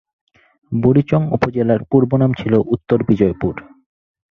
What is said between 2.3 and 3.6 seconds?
ছিল উত্তর বিজয়পুর।